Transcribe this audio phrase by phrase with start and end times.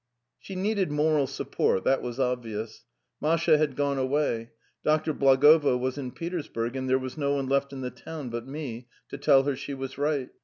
[0.39, 1.83] "She needed moral support.
[1.83, 2.85] That was obvious.
[3.21, 4.47] Masha had gone,
[4.83, 8.03] Doctor Blagovo was in Petersburg, and there was no one except myself in the town,
[8.03, 10.29] who 114 MY LIFE could tell her that she was right.